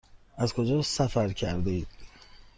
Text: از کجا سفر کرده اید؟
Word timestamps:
از 0.37 0.53
کجا 0.53 0.81
سفر 0.81 1.29
کرده 1.31 1.71
اید؟ 1.71 1.87